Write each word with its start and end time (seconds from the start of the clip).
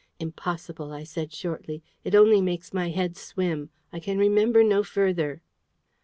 "Impossible!" 0.19 0.91
I 0.91 1.03
said 1.03 1.31
shortly. 1.31 1.83
"It 2.03 2.15
only 2.15 2.41
makes 2.41 2.73
my 2.73 2.89
head 2.89 3.15
swim. 3.15 3.69
I 3.93 3.99
can 3.99 4.17
remember 4.17 4.63
no 4.63 4.81
further." 4.81 5.43